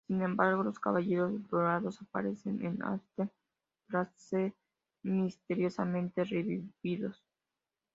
[0.07, 3.29] Sin embargo, los caballeros dorados aparecen en Asgard
[3.87, 4.51] tras ser
[5.03, 7.23] misteriosamente revividos.